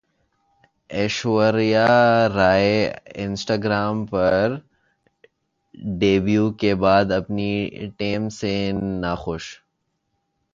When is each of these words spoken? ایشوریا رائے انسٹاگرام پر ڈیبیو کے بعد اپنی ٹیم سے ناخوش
ایشوریا 0.89 1.87
رائے 2.35 2.75
انسٹاگرام 3.15 4.05
پر 4.05 4.55
ڈیبیو 5.99 6.49
کے 6.53 6.73
بعد 6.75 7.11
اپنی 7.11 7.51
ٹیم 7.97 8.29
سے 8.29 8.53
ناخوش 9.01 9.45